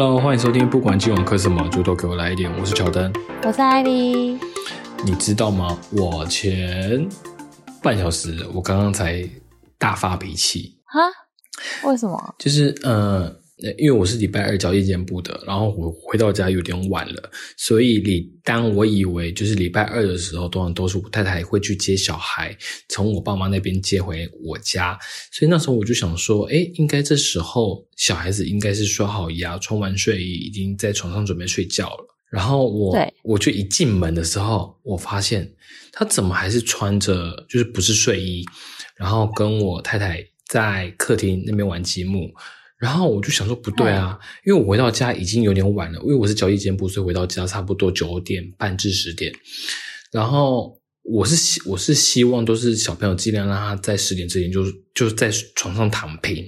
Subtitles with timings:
[0.00, 2.48] Hello，欢迎收听，不管今晚磕什么，就都给我来一点。
[2.56, 4.38] 我是乔丹，我是艾莉。
[5.04, 5.76] 你知道吗？
[5.90, 7.08] 我前
[7.82, 9.28] 半小时，我刚刚才
[9.76, 10.78] 大发脾气。
[10.84, 11.00] 哈？
[11.88, 12.34] 为什么？
[12.38, 13.34] 就是呃，
[13.76, 22.56] 因为我是礼拜二交夜间部的，然后我回到家有点晚了，所以你当我以为就是礼拜二的时候，通常都是我太太会去接小孩，
[22.88, 24.98] 从我爸妈那边接回我家，
[25.32, 32.06] 所以那时候我就想说，哎，应该这时候小孩子应该是刷好牙、穿完睡衣，已经在床上准备睡觉了。
[32.30, 35.50] 然后我我就一进门的时候，我发现
[35.90, 38.44] 他怎么还是穿着就是不是睡衣，
[38.96, 42.30] 然后跟我太太在客厅那边玩积木，
[42.78, 49.32] 然后我就想说不对啊，因为我回到家已经有点晚了，因为我是交易间部，所以回到家差不多九点半至十点，
[50.12, 56.44] 然后我是希我是希望都是小朋友尽量让他在十点之前就就在床上躺平，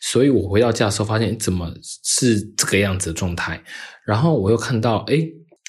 [0.00, 1.70] 所以我回到家的时候发现怎么
[2.04, 3.62] 是这个样子的状态。
[4.06, 5.18] 然后我又看到，哎，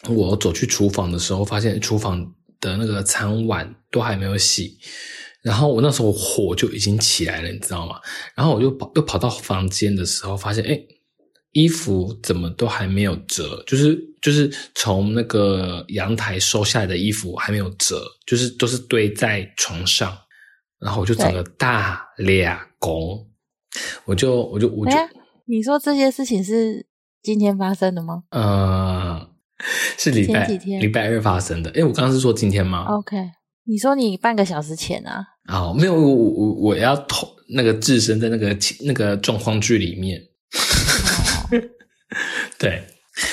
[0.07, 2.23] 我走去厨房的时候，发现厨房
[2.61, 4.77] 的那个餐碗都还没有洗。
[5.47, 7.95] 然后我那时候火就已经起来了，你知道吗？
[8.35, 10.77] 然后我就跑，又跑到房间的时候，发现，哎，
[11.53, 20.15] 衣服怎么都还没有折，就是就是从那个阳台收下来的衣服还没有折，就是都是堆在床上。
[20.79, 23.27] 然后我就整个大俩拱，
[24.05, 24.91] 我就我就我就，
[25.45, 26.85] 你说这些事情是？
[27.23, 28.23] 今天发生的吗？
[28.29, 29.29] 呃，
[29.97, 31.69] 是礼拜礼拜二发生的。
[31.71, 33.17] 哎，我刚刚是说今天吗？OK，
[33.65, 35.25] 你说你半个小时前啊？
[35.47, 40.21] 啊，没有，我我我要投那个置身在那个那个状况剧里面。
[42.59, 42.83] 对。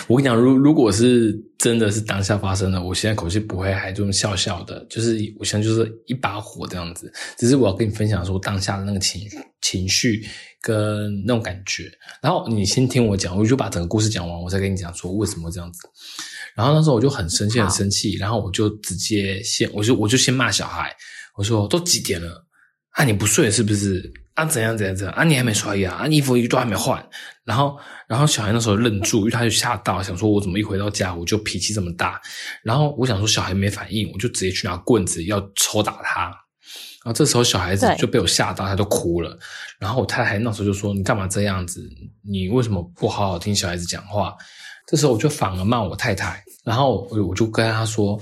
[0.07, 7.13] 我跟你讲，如如果是真的是当下发生的，我现在口气不会还这么笑笑的，就是我现在就是一把火这样子。
[7.37, 9.29] 只是我要跟你分享说当下的那个情
[9.61, 10.25] 情绪
[10.63, 11.85] 跟那种感觉。
[12.23, 15.81] 然后你先听我讲，我就把整个故事讲完，我再跟你讲说为什么这样子。
[16.57, 20.91] 然后那时候我就很生气，很生气，然后我就直接先，我就我就先骂小孩，
[21.35, 22.47] 我说都几点了
[22.91, 23.05] 啊？
[23.05, 24.13] 你不睡是不是？
[24.35, 25.23] 啊，怎样怎样怎样啊？
[25.23, 26.07] 你还没刷牙啊？
[26.09, 27.05] 衣服都还没换。
[27.45, 27.79] 然后，
[28.09, 32.21] 然后小孩那时候愣住，因为他就吓到，想说：“我怎么一回到家我就脾气这么大？”
[32.65, 36.23] 然后我想说，小孩没反应，我就直接去拿棍子要抽打他。
[36.25, 39.39] 然后这时候小孩子就被我吓到，他就哭了。
[39.79, 41.89] 然后我太太那时候就说：“你干嘛这样子？
[42.29, 44.35] 你为什么不好好听小孩子讲话？”
[44.89, 46.43] 这时候我就反而骂我太太。
[46.65, 48.21] 然后我我就跟他说：“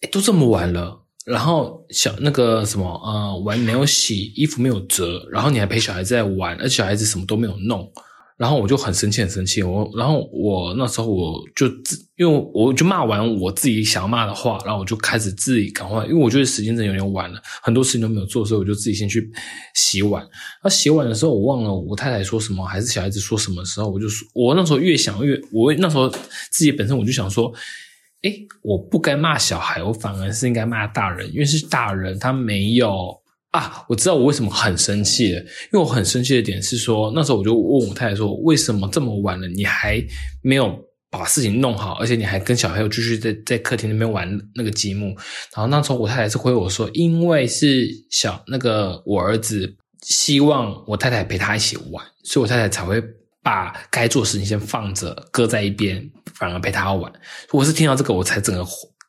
[0.00, 7.90] 哎，都这么晚了。”然后小那个什么呃碗没有洗，衣服没有折，然后你还陪小孩在玩，而小孩子什么都没有弄，
[8.36, 19.28] 然后我就很生气很生气，我然后我那时候我就自因为我就骂完我自己想骂的话，然后我就开始自己赶快，因为我觉得时间真的有点晚了，很多事情都没有做，所以我就自己先去
[19.74, 20.24] 洗碗。
[20.62, 27.52] 那洗碗的时候我忘了我太太说什么，还是小孩子说什么时候，我就说，我那时候越想越，我那时候自己本身我就想说。
[28.22, 28.32] 哎，
[28.62, 33.16] 我不该骂小孩，我反而是应该骂大人，因为是大人，他没有
[33.50, 33.84] 啊。
[33.88, 40.02] 我知道我为什么很生气了，因为我很生气的点是说，那时候我就问我太太说，为什么这么晚了，你还
[40.42, 40.76] 没有
[41.10, 45.08] 把事情弄好，而且你还跟小朋友继续在在客厅那边玩那个积木。
[45.54, 53.00] 然后那时候我太太是回我说，因为是小那个我儿子希望我太太陪他一起玩，所以我太太才会。
[53.46, 57.12] 把该做事情先放着，搁在一边，反而陪他玩。
[57.52, 58.66] 我是听到这个，我才整个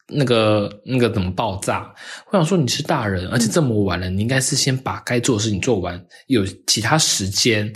[0.09, 1.91] 那个那个怎么爆炸？
[2.27, 7.73] 我想说你是大人，而且这么晚了，你应该是先把该做的事情做完，有其他时间，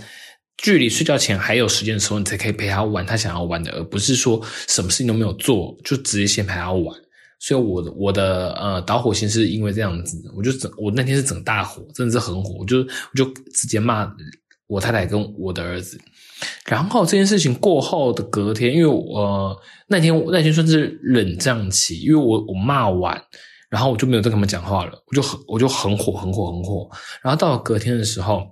[0.58, 6.96] 距离睡觉前还有时间的时候，你才可以陪他玩他想要玩的，而不是说什么事情都没有做就直接先陪他玩。
[7.40, 14.08] 所以，我的我的呃导火线是因为这样子，我就整我那天是整大火，真的是很火，我就我就直接骂
[14.68, 16.00] 我太太跟我的儿子。
[16.66, 19.56] 然后这件事情过后的隔天，因为我
[19.88, 23.22] 那天那天算是冷战期，因为我我骂完，
[23.70, 26.90] 然后我就没有再跟他们讲话了，我就很我就很火很火很火。
[27.22, 28.44] 然后到了隔天的时候，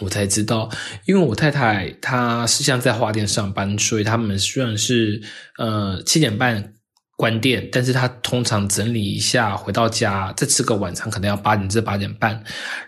[0.00, 0.68] 我才知道，
[1.06, 5.22] 因为我太太她是像在花店上班，所以他们虽然是
[5.58, 6.72] 呃七点半
[7.16, 12.40] 关店，但是他通常整理一下回到家再吃个晚餐，可能要八点至八点半。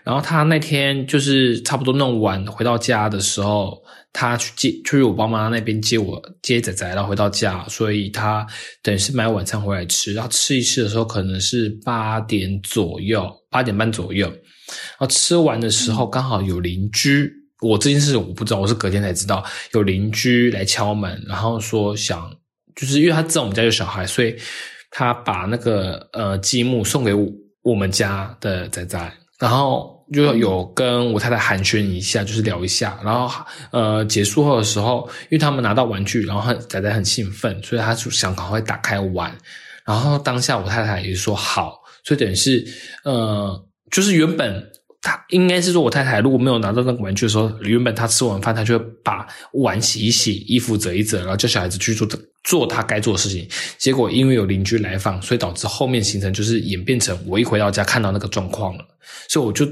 [0.03, 3.83] 然后他那天就是差不多弄完回到家的时候。
[4.11, 8.43] 他去接，去我爸妈那边接我接仔仔，然后回到家，所以他
[8.81, 10.15] 等于是买晚餐回来吃。
[10.15, 14.25] 然后吃一次的时候，可能是八点左右，八点半左右。
[14.27, 22.33] 然后吃完的时候，刚好有邻居，我这件事我不知道，我是隔天才知道有邻居来敲门，然后说想，
[22.79, 24.33] 就是因为他知道我们家有小孩，所以
[24.89, 27.13] 他把那个呃积木送给
[27.61, 29.13] 我们家的仔仔。
[29.37, 39.37] 然后就有跟我太太寒暄一下，就是聊一下，然后呃结束后的时候，因为他们拿到玩具，然后很仔仔很兴奋，所以他就想赶快打开玩，
[39.85, 42.65] 然后当下我太太也说好，所以等于是
[43.03, 43.61] 呃
[43.91, 44.71] 就是原本。
[45.01, 52.05] 他应该是说，我太太如果没有拿到那个玩具的时候，原本他吃完饭，他就会把碗洗一洗，衣服折一折，然后叫小孩子去做
[52.43, 53.47] 做他该做的事情。
[53.77, 58.85] 结果因为有邻居来访，所以导致后面行程就是演变成我一回到家看到那个状况了，
[59.29, 59.65] 所以我就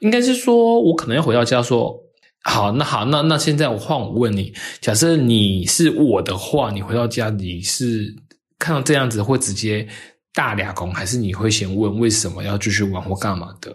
[0.00, 1.98] 应该是说我可能要回到家说，
[2.42, 4.52] 好，那好，那那现在我换我问你，
[4.82, 8.14] 假设你是我的话，你回到家你是
[8.58, 9.88] 看到这样子会直接
[10.34, 13.74] 大俩工，还是你会先问为什么要继续玩或干嘛的？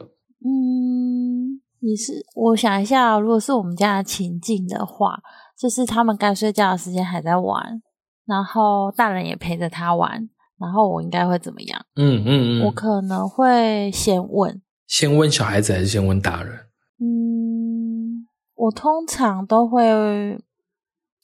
[1.82, 5.18] 你是我想一下，如果是我们家的情境的话，
[5.58, 7.82] 就是他们该睡觉的时间还在玩，
[8.26, 10.30] 然后大人也陪着他玩，
[10.60, 11.86] 然后我应该会怎么样？
[11.96, 16.54] 嗯嗯嗯，我可能会先问，先问小孩子还是先问大人？
[17.00, 20.38] 嗯，我通常都会，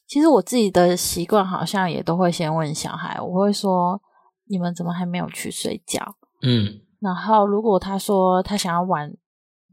[0.08, 4.02] 其实我自己的习惯好像也都会先问小孩，我会说
[4.48, 6.02] 你们怎么还没有去睡觉？
[6.42, 9.14] 嗯，然后如果他说他想要玩。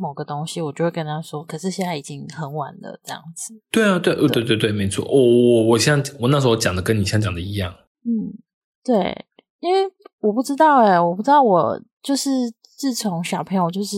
[0.03, 1.45] 某个东西，我就会跟他说。
[1.45, 3.55] 可是现在已经很晚了，这样子。
[3.71, 5.05] 对啊，对，对，对，对，没错。
[5.05, 7.73] 我我我现在我那时候讲的跟你现在讲的一样。
[8.05, 8.35] 嗯，
[8.85, 9.27] 对，
[9.61, 9.89] 因为
[10.21, 12.31] 我不知道哎，我不知道我就是
[12.77, 13.97] 自从小朋友就是。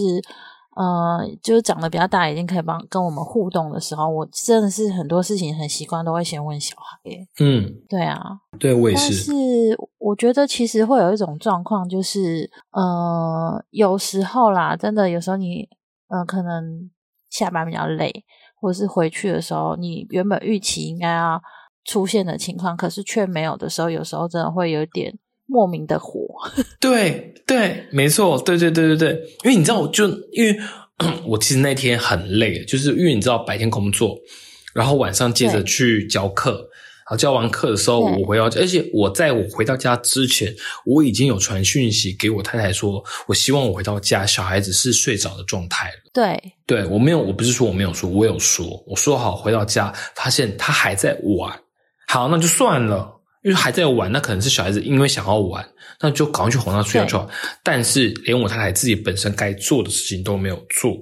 [0.76, 6.98] 呃，就是长得比较大，已经可以帮跟我们互动的时候，我真的是很多事情很习惯都会先问小孩。
[7.38, 8.20] 嗯，对啊，
[8.58, 9.30] 对我也是。
[9.30, 15.68] 但是我觉得其实会有一种状况，就是呃，有时候啦，真的有时候你
[16.14, 16.90] 呃，可能
[17.31, 18.25] 下班比较累，
[18.61, 21.43] 或者是回去的时候，你原本预期应该要
[21.84, 26.20] 出现的情况，可是却没有的时候，有时候真的会有点莫名的火。
[26.81, 27.32] 对。
[27.46, 30.58] 对，没错，对对对对对，因为你知道，我就因为
[31.28, 34.16] 我其实那天很累，就是因为你知道白天工作，
[34.75, 36.70] 然后晚上接着去教课，
[37.06, 40.54] 然后教完课的时候我回到家，而且我在我回到家之前，
[40.86, 45.94] 我已经有传讯息给我太太说，我希望我回到家小孩子是睡着的状态了。
[46.12, 51.58] 对，对我没有，我不是说我没有说，我有说，我说好回到家发现他还在玩，
[52.08, 53.12] 好，那就算了。
[53.42, 55.62] 因为还在玩，那可能是小孩子因为想要玩，
[56.00, 57.28] 那就赶快去哄他睡觉。
[57.62, 60.96] 但是连我太太自己本身该做的事情都没有做，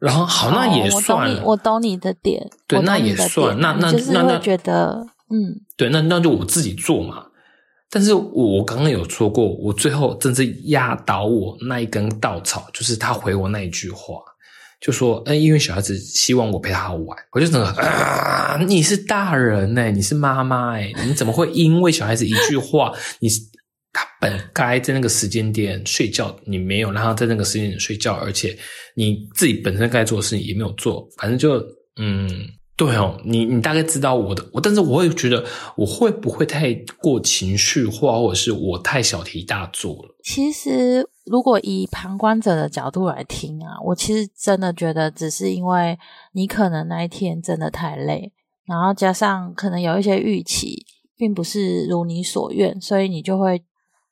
[0.00, 1.42] 然后好，那也算了。
[1.44, 3.60] 我懂你的点，对，那也算。
[3.60, 7.24] 那那那那觉得，嗯，对，那那就我自己做嘛。
[7.90, 14.16] 但是我刚刚有说过，我最后真正压倒我那一根稻草，就是他回我那一句话。
[14.80, 23.28] 就说，哎，因为小孩子希望我陪他玩，我就整个啊，你是大人呢，你是妈妈哎，你怎么会因为小孩子一句话，你
[23.92, 28.58] 他本该在那个时间点睡觉，你没有让他在那个时间点睡觉，而且
[28.96, 31.58] 你自己本身该做的事情也没有做，反正就
[32.00, 32.28] 嗯。
[32.74, 35.44] 对哦，你你大概知道我的我，但是我会觉得
[35.76, 40.16] 我会不会太过情绪化，或者是我太小题大做了？
[40.24, 45.98] 其实，如果以旁观者的角度来听啊，我其实真的觉得，只是因为
[46.32, 48.32] 你可能那一天真的太累，
[48.66, 50.84] 然后加上可能有一些预期，
[51.16, 53.62] 并不是如你所愿，所以你就会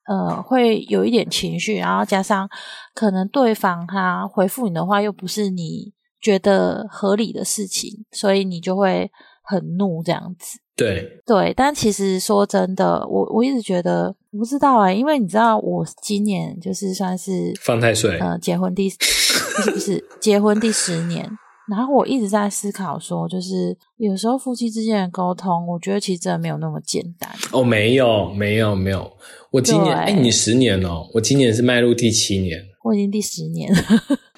[0.07, 2.49] 呃会有一点情绪，然后加上
[2.95, 5.95] 可能对方他回复你的话又不是你。
[6.21, 9.11] 觉得合理的事情，所以你就会
[9.43, 10.59] 很怒这样子。
[10.77, 21.29] 对对，但其实说真的，我我一直觉得不知道哎，因为你知道，我今年就是算是放太岁，呃，结婚第不是不是结婚第十年，
[21.69, 27.31] 然后我一直在思考说，就是有时候夫妻之间的沟通，我觉得其实真的没有那么简单。
[27.53, 29.12] 哦，没有没有没有，
[29.50, 33.79] 我今年哎，你十年哦，我今年是迈入第七年，我已经第十年了，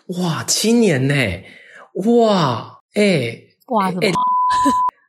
[0.18, 1.14] 哇，七年呢。
[1.94, 4.02] 哇，哎，哇什么？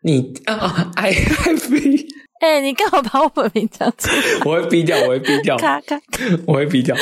[0.04, 2.06] 你啊，I have，
[2.42, 4.16] 哎，你干嘛把我本名讲出来？
[4.46, 6.00] 我会逼掉，我会逼掉，咔咔，
[6.46, 6.96] 我会逼掉。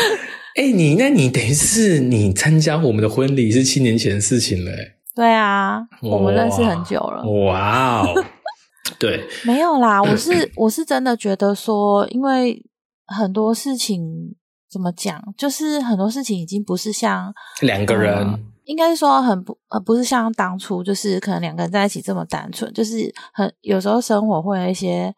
[0.55, 4.71] 哎，你那你等于是你参加我们的婚礼是七年前的事情了，
[5.15, 7.23] 对啊，我们认识很久了。
[7.47, 8.23] 哇哦，
[8.99, 12.63] 对，没有啦，我是我是真的觉得说，因为
[13.07, 14.35] 很多事情
[14.71, 18.45] 怎么讲，就是很多事情已经不是像两个人。
[18.65, 25.13] 应该是说很不呃，不是像当初，就是可能两个人在一起这么单纯，就是很有时候生活会有一些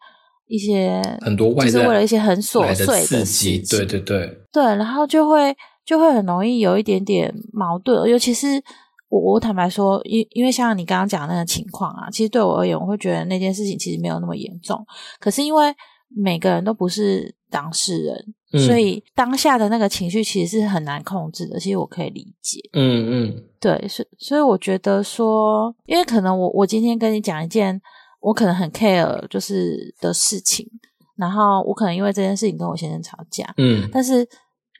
[0.48, 8.60] 一些很多，就是为了一些很琐碎的事情，对对对对，然后就会就会很容易有一点点矛盾，尤其是
[9.08, 14.84] 我我坦白说，因因为像你刚刚讲那个情况啊，其实对我而言，我会觉得那件事情其实没有那么严重，
[15.20, 15.72] 可是因为
[16.08, 17.36] 每个人都不是。
[17.54, 18.66] 当事人，嗯。
[18.66, 21.60] 所以当下的那个情绪其实是很难控制的。
[21.60, 23.44] 其实我可以理解，嗯嗯。
[23.60, 27.80] 对，所所以我觉得说，因为可能我我今天跟你讲一件
[28.20, 30.68] 我可能很 care 就是的事情，
[31.16, 33.88] 然后我可能因为这件事情跟我先生吵架，嗯。
[33.92, 34.28] 但是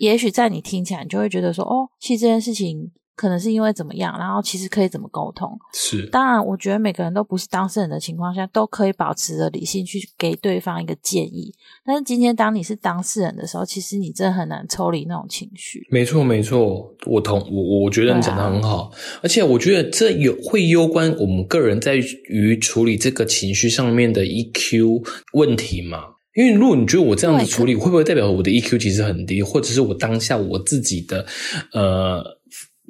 [0.01, 5.57] 也许在你听起来，你就会觉得说，哦，其实这件事情可能是因为怎么样，然后其实可以怎么沟通。
[5.73, 11.53] 是，当然，我觉得每个人都不是当事人的情况下，都可以保持着理性去给对方一个建议。
[11.85, 15.87] 但是今天当你是当事人的时候，其实你真的很难抽离那种情绪。
[15.91, 18.91] 没错没错，我同我我觉得你讲的很好，
[19.23, 21.97] 而且我觉得这有会攸关我们个人在
[22.29, 25.99] 于处理这个情绪上面的 EQ 问题嘛。
[26.35, 31.25] 因为如果你觉得我这样子对处理，会不会代表我的 EQ 其实很低，或者是我当下我自己的
[31.73, 32.25] 呃，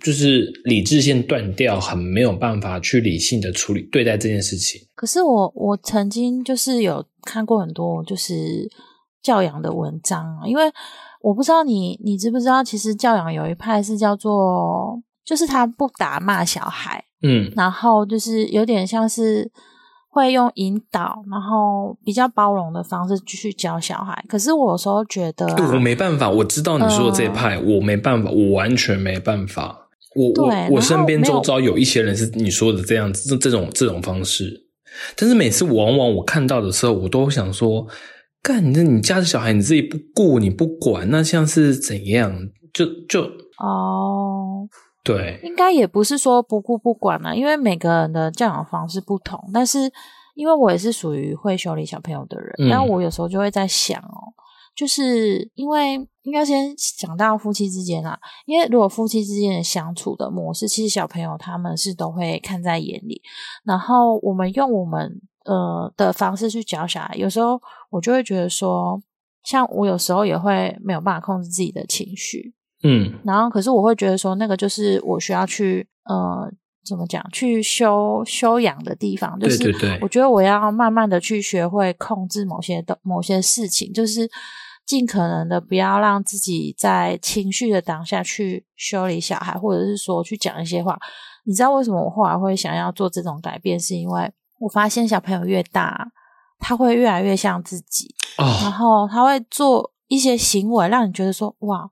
[0.03, 4.81] 就是理智线断掉，很没有办法去理性的处理对待这件事情。
[4.95, 8.69] 可是我我曾经就是有看过很多就是
[9.23, 10.65] 教养的文章啊，因为
[11.23, 19.51] 我不知道你你知不知道，其实教养有一派是叫做，就是他不打骂小孩，嗯然后就是有点像是
[20.11, 24.25] 会用引导，然后比较包容的方式继续教小孩。
[24.29, 29.84] 可是我有时候觉得、啊，我没办法，我知道你说的这一派，我没办法，我完全没办法。
[30.15, 34.67] 我我我身边周遭有一些人是你说的这样子，这这种这种方式，
[35.17, 37.87] 但是每次往往我看到的时候，我都想说，
[38.43, 42.33] 干，那你家的小孩你自己不顾，你不管，那像是怎样？
[42.73, 43.23] 就就
[43.59, 44.69] 哦，
[45.05, 49.39] 对，应该也不是说不顾不管啦，因为每个人的教养方式不同。
[49.53, 49.79] 但是
[50.35, 54.35] 因为我也是属于会修理小朋友的人，嗯但我有时候就会在想哦，
[54.75, 63.23] 就是因为应该先讲到夫妻之间啦，因为如果夫妻之间的相处的模式，其实小朋友他们是都会看在眼里，
[63.65, 69.01] 然后我们用我们呃的方式去教小孩，有时候我就会觉得说，
[69.45, 73.21] 像我有时候也会没有办法控制自己的情绪，嗯。
[73.25, 76.51] 然后可是我会觉得说，那个就是我需要去呃
[76.85, 84.31] 怎么讲，去修修养的地方，就是对对对我觉得我要慢慢的去学会控制某些的某些事情，就是
[84.87, 90.99] 尽可能的不要让自己在情绪的当下去修理小孩，或者是说去讲一些话。
[91.47, 93.79] 你知道为什么我后来会想要做这种改变？
[93.79, 96.11] 是因为我发现小朋友越大，
[96.59, 98.15] 他会越来越像自己。
[98.39, 101.91] 然啊，后他会做一些行为，让你觉得说哇，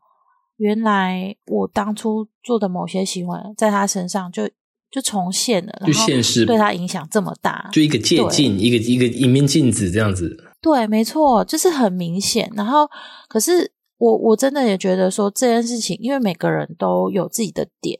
[0.56, 4.48] 原来我当初做的某些行为在他身上就
[4.92, 10.36] 就重现了，就现实对他影响这么大，就一个借镜，一个一个一面镜子这样子。
[10.60, 12.48] 对，没错，就是很明显。
[12.54, 12.88] 然后，
[13.26, 17.98] 可是我我真的也觉得说这件事情，因为每个人都有自己的点。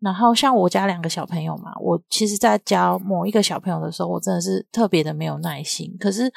[0.00, 5.94] 然后，像我家两个小朋友嘛，我其实在教某一个小朋友的时候，我真的是特别的没有耐心。
[6.00, 6.32] 可是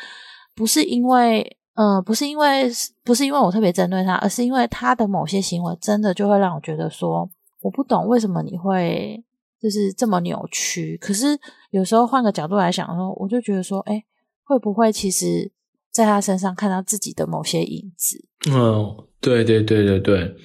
[0.54, 2.70] 不是因为，呃，不是因为，
[3.04, 7.28] 不是因为我特别针对他，而是因为他的某些行为真的就会让我觉得说，
[7.62, 9.24] 我不懂为什么你会
[9.66, 10.96] 就是这么扭曲。
[11.02, 11.26] 可是
[11.72, 14.04] 有时候换个角度来想说，我就觉得说，哎，
[14.44, 15.52] 会不会其实
[15.92, 18.24] 在他身上看到自己的某些影子？
[18.52, 20.36] 嗯，对对对对对，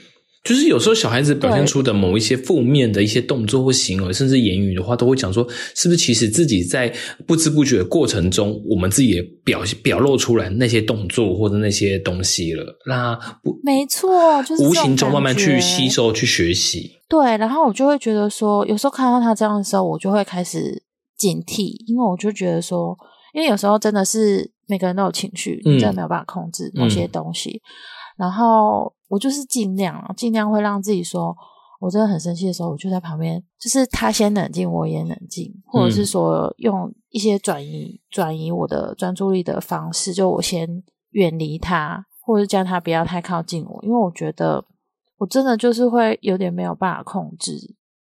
[0.42, 6.90] 就是有时候小孩子表现出的某一些负面的一些动作或行为，甚至言语的话，都会讲说，是不是其实自己在
[7.26, 16.99] 不知不觉的过程中，我们自己也表表露出来那些动作或者那些东西了，那不没错，就是无形中慢慢去吸收、去学习。
[17.10, 20.80] 对，然后我就会觉得说，有时候看到他这样的时候，我就会开始
[21.16, 22.96] 警惕，因为我就觉得说，
[23.34, 27.60] 因为有时候真的是每个人都有情绪，嗯你真的没有办法控制某些东西。
[28.16, 31.36] 然后我就是尽量啊，尽量会让自己说，
[31.80, 44.64] 我真的很生气的时候，我就在旁边，就是他先冷静，我也冷静，或者是说用一些转移转移我的专注力的方式，就我先远离他，或者是叫他不要太靠近我，因为我觉得
[45.20, 47.52] 我真的就是会有点没有办法控制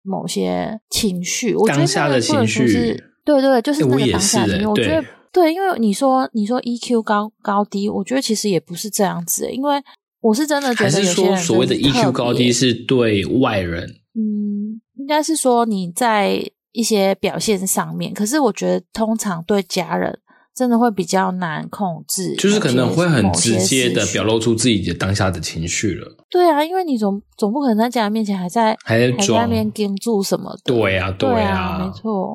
[0.02, 9.80] 某些情绪，我觉得下的那个情绪是对对，就是那个当下的情绪，我觉得对对，因为你说你说 EQ 高高低，我觉得其实也不是这样子欸，因为
[10.22, 13.84] 我是真的觉得有些人说所谓的 EQ 高低是对外人？
[14.14, 20.18] 嗯，应该是说你在一些表现上面，可是我觉得通常对家人
[20.54, 24.40] 真的会比较难控制，就是可能会很直接的表露。
[24.40, 26.16] 出自己的当下的情绪了。
[26.30, 30.60] 对啊，因为你总总不可能在家人面前还在还在还在那边盯住什么的。
[30.64, 32.34] 对啊，对啊，没错。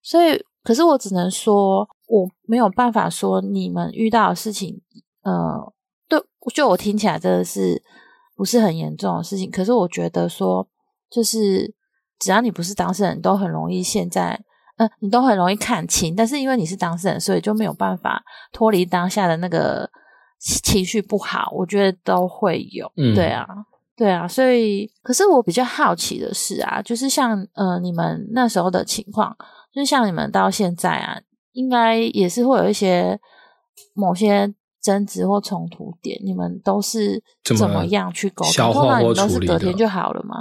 [0.00, 4.80] 所以，可是我只能说，我没有办法说你们遇到的事情，
[5.22, 5.72] 呃，
[6.08, 6.22] 对，
[6.54, 7.82] 就我听起来真的是
[8.36, 9.50] 不是很严重的事情。
[9.50, 10.68] 可是我觉得说，
[11.10, 11.74] 就是
[12.20, 14.40] 只要你不是当事人，都很容易现在，
[14.80, 16.16] 呃，你都很容易看清。
[16.16, 19.88] 但是因为你是当事人，所以就没有办法脱离当下的那个
[20.38, 22.90] 情绪不好，我觉得都会有。
[22.96, 23.46] 嗯对啊，
[23.94, 29.36] 对啊，所以可是我比较好奇的是啊，就是像呃你们那时候的情况，
[29.70, 31.20] 就是像你们到现在啊，
[31.52, 33.20] 应该也是会有一些
[33.92, 38.82] 某些争执或冲突点，你们都是怎么样去沟消通？
[38.82, 40.36] 通化或常你都是处理隔天就好了吗？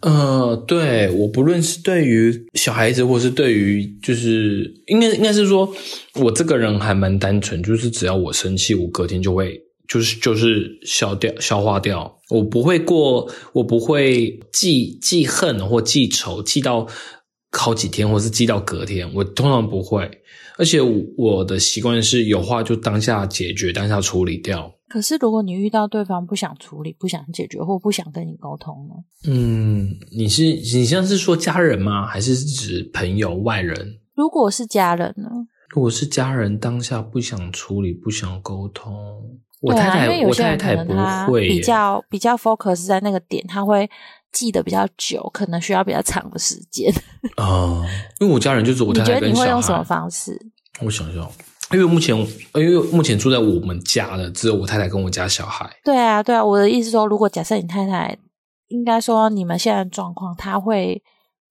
[0.00, 5.68] 呃，对我不论是对于小孩子，或是对于就是应该应该是说，
[6.14, 16.86] 我这个人还蛮单纯，就是只要我生气，我隔天就会就是就是消掉消化掉，我不会过，我不会记记恨或记仇，记到
[17.50, 20.08] 好几天，或是记到隔天，我通常不会。
[20.56, 20.80] 而且
[21.16, 24.72] 我的习惯是有话就当下解决，当下处理掉。
[24.88, 28.94] 可是如果你遇到对方不想处理、不想解决或不想跟你沟通呢？
[29.26, 32.06] 嗯，你是你像是说家人吗？
[32.06, 33.98] 还是指朋友、外人？
[34.14, 35.28] 如果是家人呢？
[35.70, 38.94] 如果是家人，当下不想处理、不想沟通，
[39.60, 40.92] 我太太，我太太不
[41.32, 43.90] 会比较比较 focus 在那个点，他会
[44.34, 46.92] 记得比较久，可能需要比较长的时间。
[47.38, 47.82] 哦、
[48.20, 49.82] 因为我家人就是我你觉得太太跟小你会用什么。
[49.82, 50.38] 方式？
[50.80, 51.30] 我想想，
[51.70, 52.14] 因为目前
[52.54, 55.70] 因为目前住在我们家的只有我太太跟我家小孩。
[55.84, 58.18] 对啊，对啊，我的意思说，如果假设你太太，
[58.68, 61.00] 应该说你们现在的状况，她会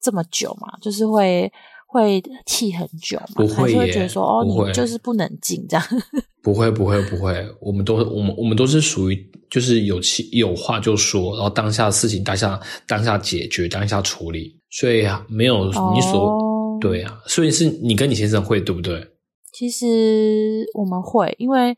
[0.02, 0.68] 这么久嘛？
[0.82, 1.52] 就是会
[1.94, 3.26] 会气很久嘛？
[3.36, 5.86] 不会还是会觉得说，哦，你就是不能进这样？
[6.42, 19.08] 不会，不会，不会，我们都我们我们都是属于就是有气有话就说，然后当下事情当下当下解决，当下处理，所以啊没有你所、哦对啊，所以是你跟你先生会对不对？
[19.54, 21.78] 其实我们会，因为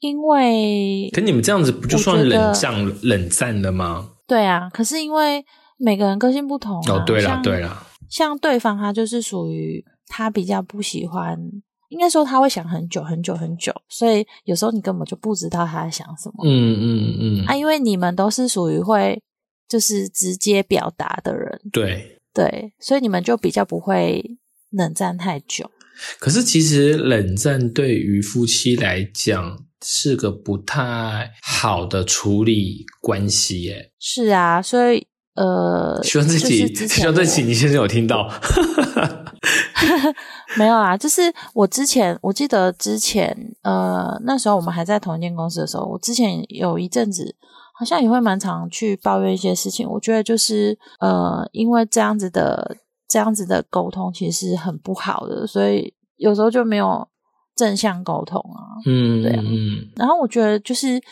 [0.00, 4.10] 因为可你们这样子不就算冷战冷战了吗？
[4.26, 5.42] 对啊，可是因为
[5.78, 11.36] 每个人个性不同、啊、哦，对啦像对啦，像对方他就是属于他比较不喜欢，
[11.88, 16.44] 应该说他会想很久很久很久，所以有时候你根本就不知道他在想什么。
[16.44, 19.20] 嗯嗯嗯，啊，因为你们都是属于会
[19.68, 22.20] 就是直接表达的人，对。
[22.32, 24.38] 对，所以你们就比较不会
[24.70, 25.70] 冷战太久。
[26.18, 33.92] 可是其实冷战对于夫妻来讲是个不太好的处理关系耶。
[34.00, 38.30] 是啊，所以呃，希望这就是集，之前希望自己你先生有听到。
[40.56, 47.34] 没有啊，就是我之前我记得之前呃那时候我们还在同一间公司的时候，我之前有一阵子
[47.76, 49.88] 好像也会蛮常去抱怨一些事情。
[49.88, 52.76] 我觉得就是呃因为这样子的
[53.08, 57.06] 这样子的沟通其实是很不好的，所以有时候就没有
[57.56, 58.78] 正向沟通啊。
[58.86, 61.02] 嗯，对啊嗯然后我觉得就是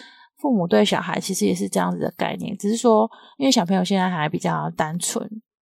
[0.42, 5.24] 父母对小孩其实也是这样子的概念，只是说因为小朋友现在还比较单纯，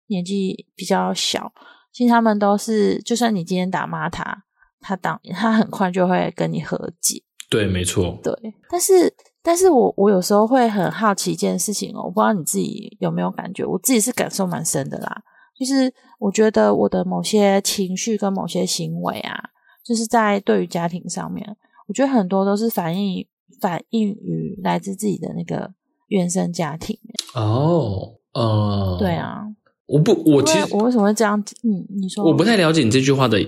[0.07, 1.53] 年纪比较小，
[1.93, 4.43] 其实他们都是，就算你今天打骂他，
[4.81, 7.23] 他当他很快就会跟你和解。
[7.49, 8.19] 对，没错。
[8.21, 8.33] 对，
[8.69, 15.21] 但是但是我我有时候会很好奇一件事情哦，我不知道你自己有没有感觉，我自己是感受蛮深的啦。
[15.57, 19.41] 就是我觉得我的某些情绪跟某些行为啊，
[19.85, 21.55] 就是在对于家庭上面，
[21.87, 23.25] 我觉得很多都是反映
[23.59, 25.73] 反映于来自自己的那个
[26.07, 26.97] 原生家庭。
[27.33, 29.43] 哦，呃，对，啊，
[29.87, 31.39] 我不，我其实我为什么会这样？
[31.63, 33.39] 嗯，你说我不太了解你这句话的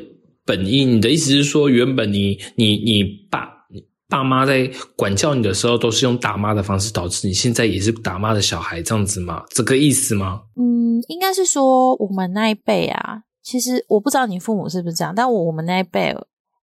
[0.45, 0.85] 本意。
[0.85, 9.43] 你的意思是说，原本你你你爸你爸妈在管教你的时候，都是用打骂的方式，导致你现在也是打骂的小孩这样子吗？
[9.49, 10.43] 这个意思吗？
[10.55, 16.15] 嗯，应该是说我们那一辈啊，其实我不知道你父母是不是这样，但我我们那一辈，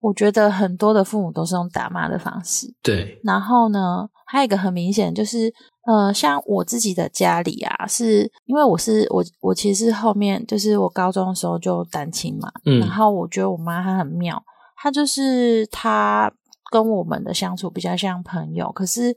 [0.05, 2.67] 我觉得很多的父母都是用打骂的方式。
[2.83, 5.51] 对，然后呢，还有一个很明显就是，
[5.87, 14.43] 呃，像我自己的家里啊，是因为我是我我其实后面就是我高中的时候就单亲嘛，嗯然后我觉得我妈她很妙，
[14.77, 16.31] 她就是她
[16.71, 19.17] 跟我们的相处比较像朋友，可是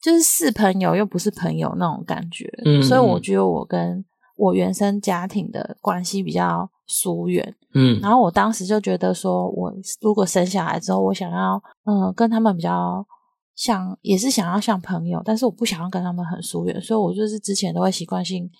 [0.00, 4.02] 就是是朋友又不是朋友那种感觉，嗯所以我嗯觉得我跟
[4.38, 13.06] 我原生家庭的关系比较疏远，嗯然后我当时就觉得说，我如果生下来之后，我想要嗯、呃跟他们比较
[13.54, 18.50] 像，也是想要像朋友，但是我不想要跟他们很疏远，所以我就是之前都会习惯性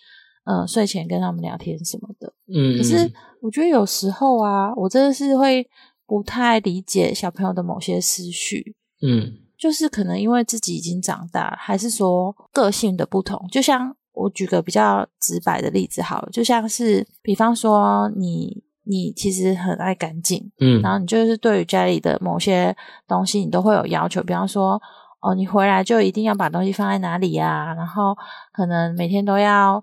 [0.44, 2.32] 呃睡前跟他们聊天什么的。
[2.48, 5.66] 嗯，可是我觉得有时候啊，我真的是会
[6.06, 8.76] 不太理解小朋友的某些思绪。
[9.02, 13.48] 嗯就是可能因为自己已经长大，还是说个性的不同。
[13.50, 22.74] 就像我举个比较直白的例子好了，就像是比方说你你其实很爱干净，嗯然后你就是对于家里的某些
[23.06, 24.80] 东西你都会有要求，比方说
[25.20, 28.16] 哦，你回来就一定要把东西放在哪里呀、然后
[28.52, 29.82] 可能每天都要。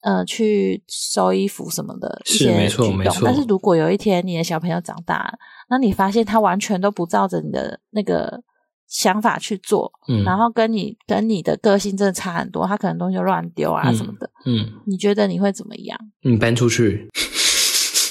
[0.00, 5.32] 呃，去收衣服什么的一些是没错举动没错但是如果有一天你的小朋友长大了，
[5.68, 8.40] 那你发现他完全都不照着你的那个
[8.86, 15.98] 想法去做，嗯，然后跟你跟你的个性真的差很多，他可能东西就乱丢啊嗯什么的，嗯，你觉得你会怎么样？
[16.22, 17.08] 你搬出去，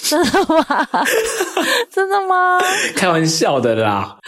[0.10, 0.66] 真的吗？
[1.92, 2.60] 真的吗？
[2.96, 4.18] 开玩笑的啦。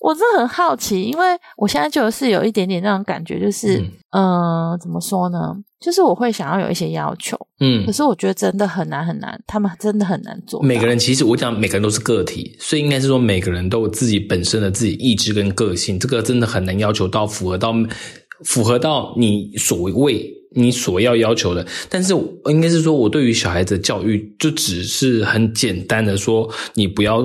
[0.00, 3.76] 我真的很好奇，因为我现在就是有一点点那种感觉，就是
[4.12, 5.54] 嗯呃，怎么说呢？
[5.78, 10.66] 就是我会想要有一些要求，嗯可，是我觉得真的很难很难，他们真的很难做到。
[10.66, 17.74] 每个人其实我讲，每个人都是个体，所以应该是说每个人都有自己本身的自己意志跟个性，这个真的很难要求到符合到
[18.44, 21.66] 符合到你所谓你所要要求的。
[21.88, 22.14] 但是
[22.46, 27.22] 应该是说，我对于小孩子的教育，就只是很简单的说，你不要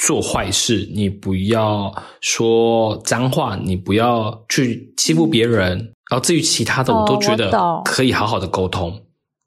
[0.00, 5.92] 做坏事，你不要说脏话，你不要去欺负别人。
[6.10, 9.02] 然后至于其他的，我都哦觉得可以好好的沟通。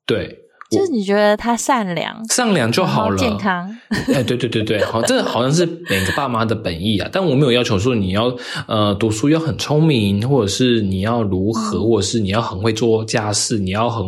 [0.07, 0.35] 对，
[0.75, 3.69] 就是你觉得他善良善良就好了，健康，
[4.13, 7.09] 哎，对对对对，好，这好像是每个爸妈的本意啊。
[7.11, 8.35] 但我没有要求说你要
[8.67, 14.05] 呃读书要很聪明，或者是你要如何，嗯或者是你要很会做家事，你要很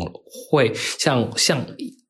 [0.52, 1.58] 会像像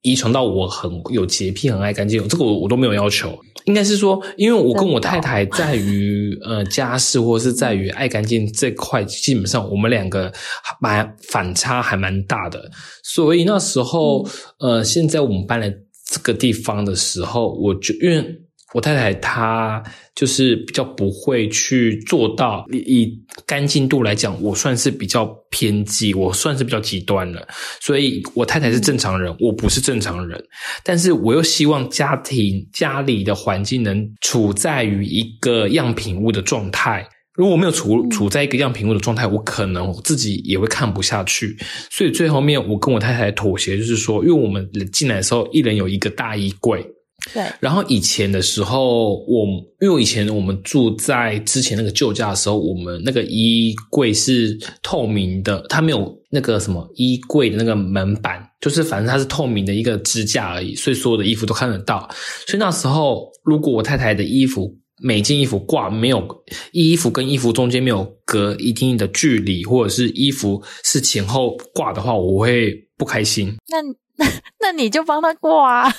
[0.07, 3.37] 遗传到我很有洁癖、很爱干净，这个我我都没有要求。
[3.65, 10.31] 应该是说，因为我跟我太太在于呃家事或者是在于爱干净这块，基本上我们两个
[10.79, 12.71] 蛮反差还蛮大的。
[13.03, 14.25] 所以那时候，
[14.59, 15.69] 呃，现在我们搬来
[16.09, 18.23] 这个地方的时候，我就因为
[18.73, 19.81] 我太太她
[20.13, 27.47] 就是比较不会去做到以以干净度来讲，我算是比较偏激，我算是比较极端了。
[27.79, 30.43] 所以我太太是正常人，我不是正常人，
[30.83, 37.07] 但是我又希望家庭家里的环境能处在于一个样品屋的状态。
[37.35, 41.55] 如果我没有处处在一个样品屋的状态，我可能我自己也会看不下去。
[41.89, 46.85] 所以最后面我跟我太太妥协，就是说，因为我们进来的时候，一人有一个大衣柜。
[47.33, 49.45] 对，然后以前的时候，我
[49.79, 62.09] 因为我以前我们住在之前那个旧家的时候，我们那个衣柜是透明的，它没有那个什么衣柜的那个门板，就是反正它是透明的一个支架而已，所以所有的衣服都看得到。
[62.45, 66.27] 所以那时候，如果我太太的衣服每件衣服挂没有
[66.71, 73.55] 衣服跟衣服中间没有隔一定的距离，或者是衣服是前后挂的话，我会不开心。
[73.69, 73.81] 那
[74.15, 75.95] 那 那你就帮他挂、啊，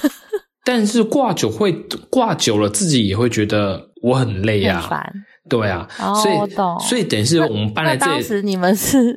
[0.68, 1.72] 但是挂久会
[2.10, 5.12] 挂久了，自己也会觉得我很累啊、很烦。
[5.48, 9.16] 对啊，哦所以所以等于是我们搬来这里，时你们是？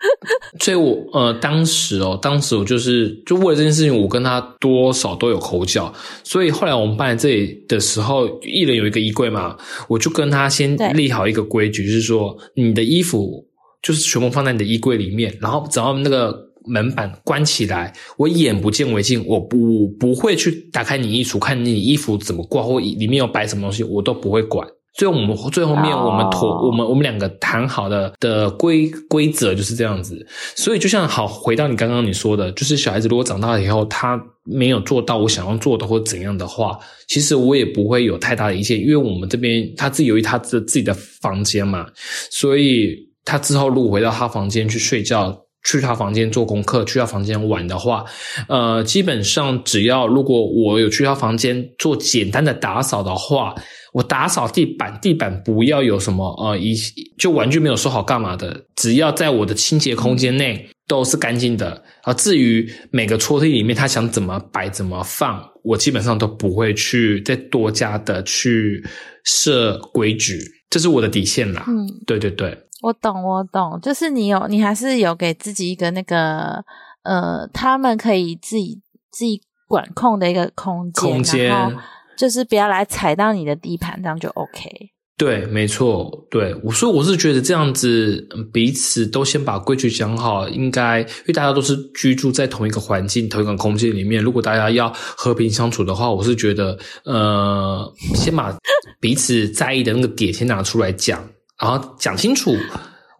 [0.60, 5.90] 所以我呃当时哦，当时我就是就为了这件事情，我跟他多少都有口角，
[6.22, 9.56] 所以后来我们搬来这里的时候，一人有一个衣柜嘛，
[9.88, 13.46] 我就跟他先立好一个规矩，就是说你的衣服
[13.80, 24.66] 就是全部放在你的衣柜里面，然后只要那个门板关起来，我眼不见为净，我不不会去打开你衣橱看你衣服怎么挂或里面有摆什么东西，我都不会管。
[24.94, 30.26] 最后我们最后面哦我们妥、我们我们两个谈好的的规规则就是这样子。
[30.54, 41.86] 所以就像好回到你刚刚你说的，就是小孩子如果长大了以后他没有做到我想要做的或怎样的话，其实我也不会有太大的意见，因为我们这边他自己由于他自自己的房间嘛，
[42.30, 42.94] 所以
[43.24, 45.41] 他之后如果回到他房间去睡觉。
[45.64, 48.04] 去他房间做功课，去他房间玩的话，
[48.48, 53.54] 呃，基本上只要如果我有去他房间做简单的打扫的话，
[53.92, 56.74] 我打扫地板，地板不要有什么呃一
[57.18, 62.12] 就玩具没有收好干嘛的，只要在我的清洁空间内都是干净的啊。
[62.14, 68.82] 至于每个抽屉里面他想怎么摆怎么放，我基本上都不会去再多加的去
[69.24, 70.40] 设规矩，
[70.72, 71.62] 这是我的底线啦。
[71.68, 76.64] 嗯，对对对，我懂，我懂，就是你有，你还是有给自己一个那个
[77.02, 78.80] 呃，他们可以自己
[79.10, 81.78] 自己管控的一个空间，空间然后
[82.16, 84.91] 就是不要来踩到你的地盘，这样就 OK。
[85.22, 86.52] 对，没错，对。
[86.64, 98.52] 我，所以我是觉得这样子，彼此都先把规矩讲好，应该因为大家都是居住在同一个环境、同一个空间里面，如果大家要和平相处的话，我是觉得，呃，先把
[98.98, 101.24] 彼此在意的那个点先拿出来讲，
[101.56, 102.52] 然后讲清楚，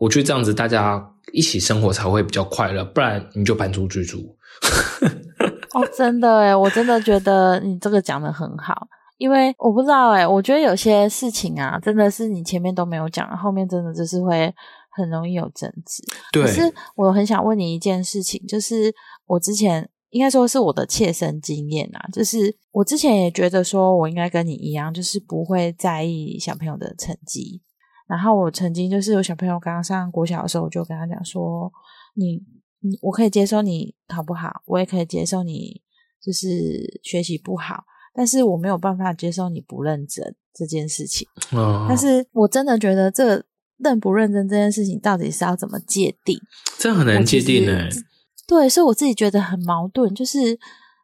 [0.01, 1.01] 我觉得这样子大家
[1.33, 4.37] 一起生活才会比较快乐，不然你就搬出去住。
[5.73, 8.88] 哦，真的诶，我真的觉得你这个讲的很好，
[9.22, 14.52] 因为我不知道诶，我觉得有些事情啊，真的是你前面都没有讲，后面真的就是会
[14.90, 16.02] 很容易有争执。
[16.32, 18.92] 对可，是我很想问你一件事情，就是
[19.26, 27.62] 我之前应该说是我的切身经验啊，就是我之前也觉得说我应该跟你一样，就是不会在意小朋友的成绩。
[28.08, 31.70] 然后我曾经就是有小朋友刚刚上国小的时候，我就跟他讲说，
[32.16, 32.42] 你
[32.80, 35.80] 你我可以接受你考不好，我也可以接受你
[36.20, 40.35] 就是学习不好，但是我没有办法接受你不认真。
[40.55, 41.27] 这件事情。
[41.53, 43.42] 哦，但是我真的觉得这个
[43.79, 46.38] 认不认真这件事情，到底是要怎么界定？
[46.79, 47.88] 这很难界定呢。
[48.46, 50.14] 对，所以我自己觉得很矛盾。
[50.14, 50.59] 就是，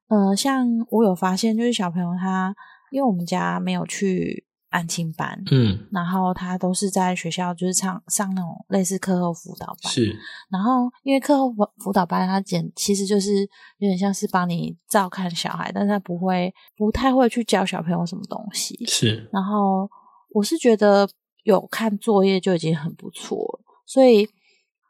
[0.08, 2.54] 呃，像我有发现，就是小朋友他，
[2.92, 4.44] 因为我们家没有去。
[4.70, 10.14] 安亲班，嗯，然后他都是在学校，就是上上那种类似课后辅导班，是。
[10.50, 13.42] 然后因为课后辅辅导班，他简其实就是
[13.78, 19.28] 有点像是帮你照看小孩，但是他不会不太会去教小朋友什么东西，是。
[19.32, 19.88] 然后
[20.30, 21.08] 我是觉得
[21.44, 24.28] 有看作业就已经很不错了，所以。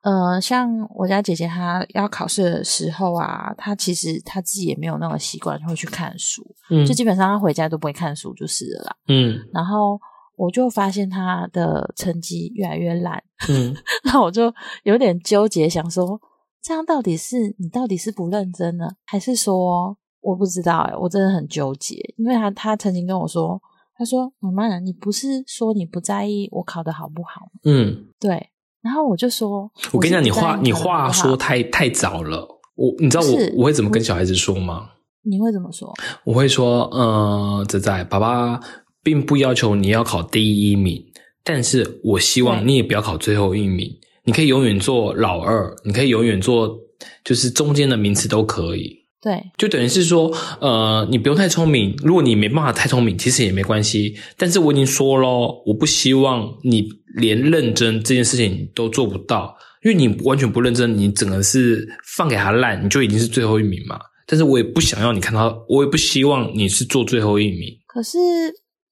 [0.02, 9.38] 呃，像我家姐姐她要考试的时候啊，她其实她自己也没有那个习惯会去看书，嗯，就基本上她回家都不会看书就是了啦，嗯。
[9.52, 9.98] 然后
[10.36, 16.20] 我就发现她的成绩越来越烂，嗯， 那我就有点纠结，想说
[16.62, 20.78] 这样到底是你到底是不认真呢，还是说我不知道？
[20.78, 23.60] 哎，我真的很纠结，因为她她曾经跟我说，
[23.96, 27.60] 她说妈妈，你不是说你不在意我考的好不好吗？
[27.64, 28.50] 嗯，对。
[28.82, 32.46] 然后我就说：“我跟你讲，你话你话说太太早了。
[32.76, 34.90] 我你知道我我会怎么跟小孩子说吗？
[35.22, 35.92] 你会怎么说？
[36.24, 38.60] 我会说：呃，仔仔，爸爸
[39.02, 41.04] 并不要求你要考第一名，
[41.42, 43.90] 但是我希望你也不要考最后一名。
[44.24, 46.78] 你可以永远做老二，你可以永远做
[47.24, 51.94] 就是中间的名次都可以。”对，就等于是说，呃，你不用太聪明。
[52.02, 54.14] 如果你没办法太聪明，其实也没关系。
[54.36, 63.98] 但是我已经说咯，我不希望你连认真这件事情都做不到，因为你完全不认真，你整个是放给他烂，你就已经是最后一名嘛。
[64.26, 67.68] 但是我也不想要你看到，我也不希望你是做最后一名。
[67.86, 68.18] 可是。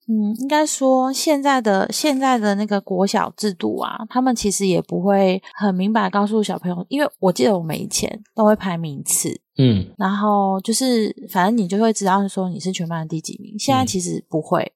[0.08, 13.58] 嗯，应该说现在的现在的那个国小制度啊，他们其实也不会很明白告诉小朋友，因为我记得我们以前都会排名次，嗯，然后就是反正你就会知道说你是全班的第几名。
[13.58, 14.72] 现在其实不会，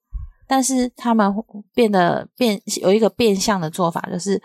[0.47, 1.33] 但是他们
[1.75, 4.41] 变得变有一个变相的做法，就是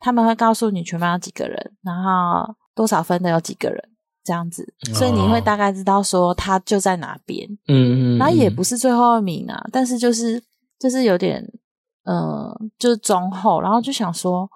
[0.00, 3.82] 他们会告诉你全班有几个人，然后多少分的有几个人。
[4.24, 10.38] 这样子，所以你会大概知道说他就在哪边，嗯嗯，然后也不是最后一名啊，但是就是
[10.78, 11.42] 就是有点，
[12.04, 14.46] 嗯，就是中后，然后就想说，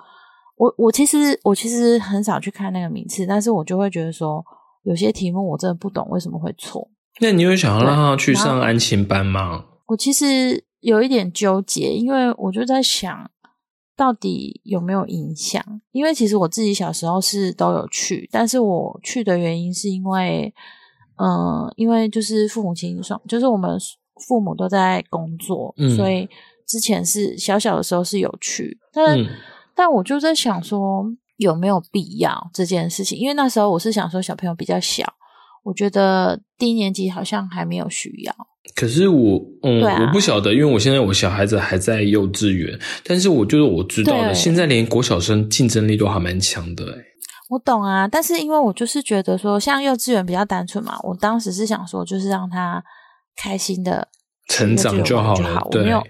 [0.56, 4.44] 我我其实我其实很少去看那个名次，但是我就会觉得说，
[4.82, 6.88] 有些题目我真的不懂为什么会错。
[7.20, 9.64] 那你有想要让他去上安亲班吗？
[9.86, 13.30] 我其实有一点纠结，因为我就在想。
[13.94, 15.62] 到底有没有影响？
[15.92, 20.52] 因为其实我自己小时候是都有去，但是我去的原因是因为，
[21.18, 23.78] 嗯，因为就是父母亲双，就是我们
[24.26, 26.26] 父母都在工作，所以
[26.66, 29.18] 之前是小小的时候是有去，但
[29.74, 31.04] 但我就在想说
[31.36, 33.18] 有没有必要这件事情？
[33.18, 35.04] 因为那时候我是想说小朋友比较小，
[35.62, 38.34] 我觉得低年级好像还没有需要。
[38.76, 47.04] 可是我，嗯，我不晓得，因为我现在我小孩子还在幼稚园，但是我就是我知道的，现在连国小生竞争力都还蛮强的，哎，
[47.50, 52.82] 我懂啊，但是因为我就是觉得说，像幼稚园比较单纯嘛，我当时是想说，就是让他
[53.36, 54.06] 开心的
[54.48, 56.02] 成长就好了，对，没有，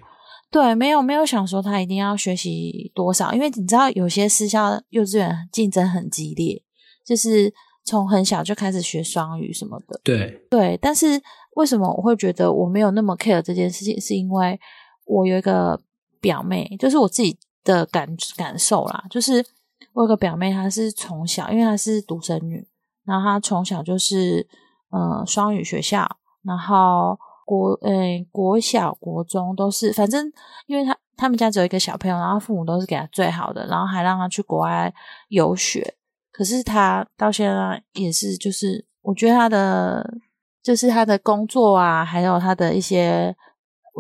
[0.53, 6.63] 对，没有没有想说他一定要学习多少，因为你知道有些私校幼稚园竞争很激烈，
[7.05, 7.53] 就是
[7.85, 11.21] 从很小就开始学双语什么的，对对，但是。
[11.55, 14.01] 为什么我会觉得我没有那么 care 这件事情？
[14.01, 14.59] 是因为
[15.05, 15.79] 我有一个
[16.19, 19.05] 表妹，就是我自己的感感受啦。
[19.11, 19.45] 就是
[19.93, 22.67] 我有个表妹，她是从小，因为她是独生女，
[23.05, 24.49] 然后她从小就是
[24.89, 26.09] 呃双语学校，
[26.43, 30.33] 然后国诶国小、国中都是，反正
[30.67, 34.93] 因为他他们家只有一个小朋友，然后父母都是给他最好的，然后还让他去国外
[35.29, 35.97] 游学。
[36.31, 40.19] 可是他到现在也是，就是我觉得他的。
[40.63, 43.35] 就是他的工作啊，还有他的一些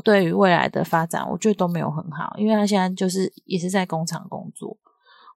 [0.04, 4.78] 对于未来的发展，我觉得都没有很好，因为他现在就是也是在工厂工作。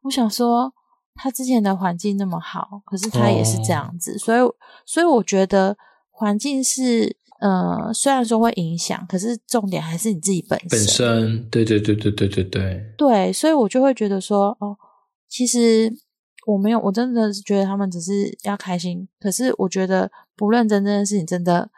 [0.02, 0.72] 我想说，
[1.16, 4.38] 他之前的环境那么好，可是他也是这样子，所以
[4.84, 5.76] 所以我觉得
[6.12, 10.68] 环境是呃，虽然说会影响，可是重点还是你自己本身。
[10.70, 12.94] 本身，对对对对对对对。
[12.96, 14.74] 对，所以我就会觉得说，哦，
[15.28, 15.92] 其实
[16.46, 19.06] 我没有，我真的是觉得他们只是要开心。
[19.20, 21.68] 可是我觉得不认真这件事情，真的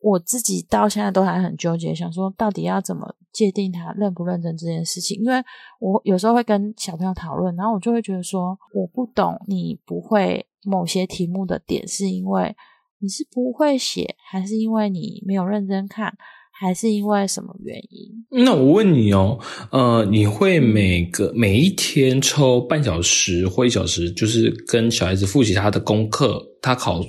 [0.00, 5.20] 我自己到现在都还很纠结，想说到底要怎么界定他认不认真这件事情。
[5.20, 5.42] 因为
[5.80, 12.54] 我有时候会跟小朋友讨论，然后我就会觉得说，我不懂你不会某些题目的点，是因为。
[13.02, 16.14] 你是不会写，还是因为你没有认真看？
[16.54, 18.44] 还是因为什么原因？
[18.44, 19.36] 那我问你哦，
[19.72, 27.00] 呃，你会每个每一天抽半小时或一小时，就是跟小孩子复习他的功课、他考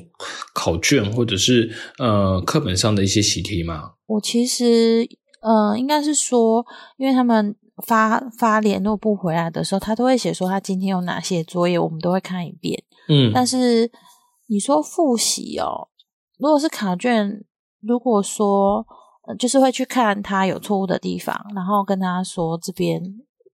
[0.56, 3.92] 考卷或者是呃课本上的一些习题吗？
[4.08, 5.08] 我其实
[5.44, 6.66] 呃，应该是说，
[6.98, 12.82] 因为他们发发联络簿回来的时候，他都会写说他今天有哪些作业，我们都会看一遍。
[13.08, 13.92] 嗯，但是
[14.54, 15.88] 你说复习哦，
[16.38, 17.44] 如果是考卷，
[17.82, 18.86] 如果说
[19.28, 23.02] 呃就是会去看他有错误的地方，然后跟他说这边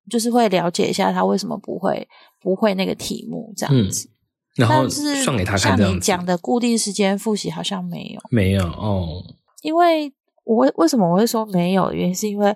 [0.09, 2.05] 就是会了解一下他为什么不会
[2.41, 4.09] 不会那个题目这样子。
[4.55, 5.79] 然后但是算给他看。
[5.79, 9.23] 你讲的固定时间复习好像没有，没有哦，
[9.61, 11.93] 因为我为为什么我会说没有？
[11.93, 12.53] 原因是因为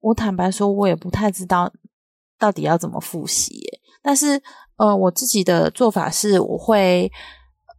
[0.00, 1.72] 我坦白说，我也不太知道
[2.38, 3.80] 到底要怎么复习耶。
[4.02, 4.38] 但是
[4.76, 7.10] 呃，我自己的做法是，我会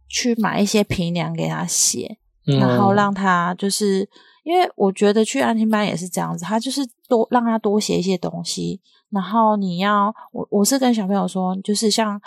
[0.08, 4.08] 去买一些评量给他写，嗯然后让他就是，
[4.42, 12.20] 因为我觉得去安亲班也是这样子，他就是多让他多写一些东西，然后你要我我是跟小朋友说，就是像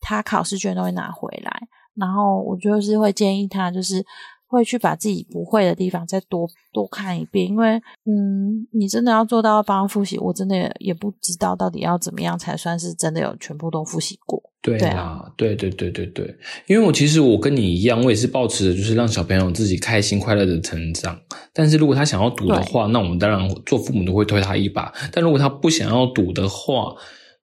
[0.00, 4.04] 他考试卷都会拿回来，然后我就是会建议他就是。
[4.48, 14.42] 会去把自己不会的地方再多多看一遍，因为嗯，你真的要做到帮他复习，我真的也也不知道到底要怎么样才算是真的有全部都复习过。
[14.60, 21.18] 对啊，对对对对对，因为我其实我跟你一样，我也是抱持着就是让小朋友自己开心快乐的成长。
[21.52, 24.92] 但是如果他想要读的话，那我们当然做父母都会推他一把。
[25.12, 26.92] 但如果他不想要读的话，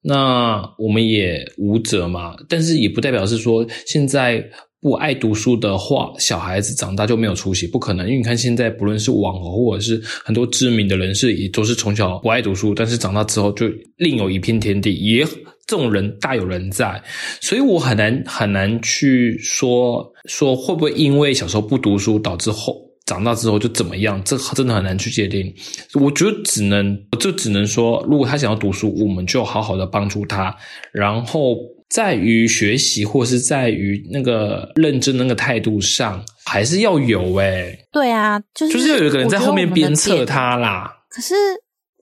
[0.01, 2.35] 那我们也无辙嘛。
[2.49, 4.43] 但是也不代表是说现在
[4.85, 8.05] 不爱读书的话，小孩子长大就没有出息，不可能。
[8.05, 13.65] 因为你看现在不论是网红或者是很多知名的人士，也都是从小不爱读书，但是长大之后就
[13.97, 15.25] 另有一片天地，也
[15.65, 17.01] 这种人大有人在。
[17.41, 25.51] 所以我很难很难去说说会不会因为小时候不读书导致后长大之后就怎么样，这真的很难去界定。
[25.95, 30.55] 我觉得只能就只能说，如果他想要读书，我们就好好的帮助他，
[30.91, 31.57] 然后。
[31.89, 41.05] 在于学习，或是在于那个认真那个态度上，还是要有诶、对啊，就是就是要有一个人在后面鞭策他啦。
[41.09, 41.33] 可是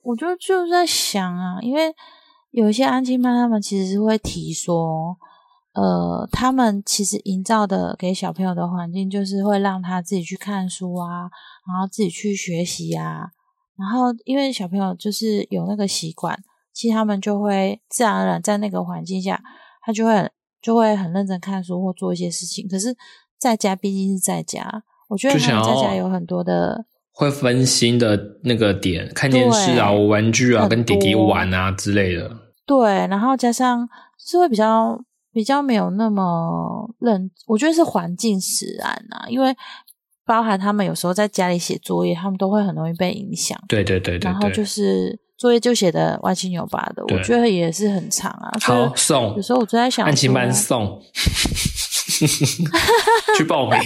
[0.01, 1.93] 我就就在想啊，因为
[2.51, 5.17] 有一些安亲班，他们其实是会提说，
[5.73, 11.29] 呃，他们其实营造的给小朋友的环境，就是会让他自己去看书啊，
[11.67, 13.27] 然后自己去学习啊，
[13.77, 16.39] 然后因为小朋友就是有那个习惯，
[16.73, 19.41] 其实他们就会自然而然在那个环境下，
[19.83, 20.29] 他就会
[20.61, 22.67] 就会很认真看书或做一些事情。
[22.67, 22.95] 可是
[23.37, 26.85] 在家毕竟是在家，我觉得他就想要们在家有很多的。
[27.11, 32.31] 会分心的那个点，看电视啊、玩玩具啊、跟弟弟玩啊之类的。
[32.65, 34.99] 对，然后加上就是会比较
[35.31, 39.55] 比较没有那么认，我觉得是环境使然啊，因为
[40.25, 44.65] 包含他们有时候在家里写作业，他们都会很容易被影响，对对对对然后就。
[44.65, 48.49] 是作业就写的歪七扭八的，我觉得也是很长啊。
[48.61, 51.01] 好送有时候我就在想说，安亲班送，
[53.35, 53.77] 去报名。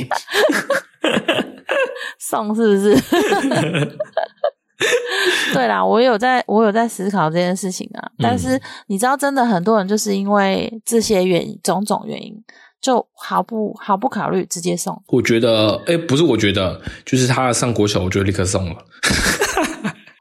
[2.22, 2.96] 送是不是？
[5.52, 8.12] 对啦，我有在，我有在思考这件事情啊。
[8.20, 12.36] 但嗯是你知道，真的很多人就是因为这些原因，种种原因，
[12.80, 15.02] 就毫不毫不考虑直接送。
[15.08, 18.76] 我觉得，哎，不是，我觉得就是他上国小，我就立刻送了。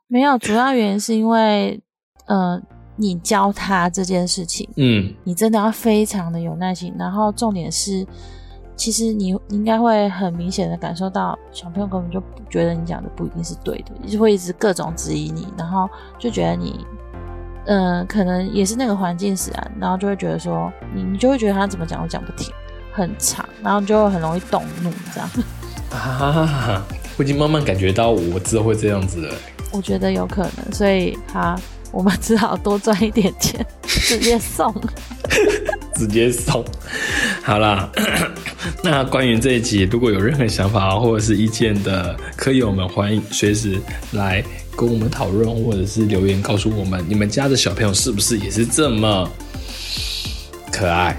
[0.08, 1.80] 没有，主要原因是因为，
[2.26, 2.60] 呃，
[2.94, 6.94] 你教他这件事情，嗯，你真的要非常的有耐心。
[6.96, 8.06] 然后重点是，
[8.76, 15.88] 其实你你应该会很明显的感受到，小朋友根本就不觉得你讲的不一定是对的，就会一直各种质疑你，然后
[16.18, 16.86] 就觉得你，
[17.66, 22.54] 嗯、可能也是那个环境使然，然后就会觉得说，你你就会觉得他怎么讲都讲不停，
[22.92, 25.28] 很长，然后就会很容易动怒这样。
[25.90, 26.80] 啊，
[27.18, 29.34] 我已经慢慢感觉到我之后会这样子了。
[29.76, 31.54] 我觉得有可能，所以他
[31.92, 34.74] 我们只好多赚一点钱， 直接送。
[35.94, 36.64] 直接送。
[37.42, 37.90] 好啦，
[38.82, 43.78] 那关于这一集，如果有任何想法或者是意见的科友们，欢迎随时
[44.12, 44.44] 来
[44.76, 49.30] 跟我们讨论，或者是留言告诉我们，你们家的小朋友是不是也是这么
[50.72, 51.16] 可爱？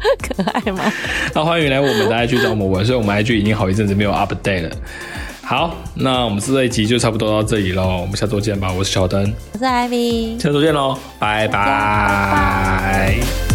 [0.22, 0.92] 可爱吗？
[1.34, 4.70] 那欢迎来我们的 IG 找我们玩，所以我们 IG 已经好一阵子没有 update 了。
[5.42, 8.70] 好，那我们这一集就差不多到这里喽，我们下周见吧。
[8.70, 10.40] 我是小灯，我是 Ivy。
[10.40, 13.47] 下周见喽，拜拜拜拜